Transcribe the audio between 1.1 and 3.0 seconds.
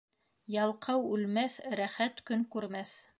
үлмәҫ, рәхәт көн күрмәҫ.